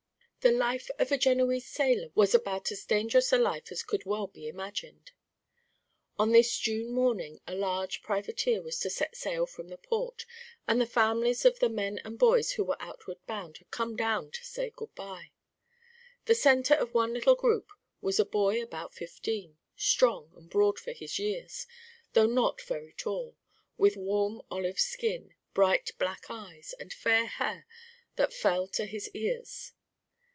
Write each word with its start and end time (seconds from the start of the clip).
The 0.43 0.51
life 0.51 0.89
of 0.97 1.11
a 1.11 1.19
Genoese 1.19 1.67
sailor 1.67 2.07
was 2.15 2.33
about 2.33 2.71
as 2.71 2.83
dangerous 2.83 3.31
a 3.31 3.37
life 3.37 3.71
as 3.71 3.83
could 3.83 4.05
well 4.07 4.25
be 4.25 4.47
imagined. 4.47 5.11
On 6.17 6.31
this 6.31 6.57
June 6.57 6.89
morning 6.91 7.39
a 7.45 7.53
large 7.53 8.01
privateer 8.01 8.63
was 8.63 8.79
to 8.79 8.89
set 8.89 9.15
sail 9.15 9.45
from 9.45 9.67
the 9.67 9.77
port, 9.77 10.25
and 10.67 10.81
the 10.81 10.87
families 10.87 11.45
of 11.45 11.59
the 11.59 11.69
men 11.69 11.99
and 12.03 12.17
boys 12.17 12.53
who 12.53 12.63
were 12.63 12.75
outward 12.81 13.19
bound 13.27 13.57
had 13.59 13.69
come 13.69 13.95
down 13.95 14.31
to 14.31 14.43
say 14.43 14.71
good 14.75 14.95
bye. 14.95 15.29
The 16.25 16.33
centre 16.33 16.73
of 16.73 16.91
one 16.95 17.13
little 17.13 17.35
group 17.35 17.69
was 18.01 18.19
a 18.19 18.25
boy 18.25 18.63
about 18.63 18.95
fifteen, 18.95 19.59
strong 19.75 20.31
and 20.35 20.49
broad 20.49 20.79
for 20.79 20.91
his 20.91 21.19
years, 21.19 21.67
though 22.13 22.25
not 22.25 22.59
very 22.61 22.93
tall, 22.93 23.37
with 23.77 23.95
warm 23.95 24.41
olive 24.49 24.79
skin, 24.79 25.35
bright 25.53 25.91
black 25.99 26.31
eyes, 26.31 26.73
and 26.79 26.91
fair 26.91 27.27
hair 27.27 27.67
that 28.15 28.33
fell 28.33 28.67
to 28.69 28.85
his 28.85 29.07
ears. 29.09 29.73